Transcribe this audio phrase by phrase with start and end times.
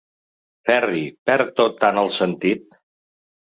[0.69, 2.83] Ferri, perd tot tant el sentit...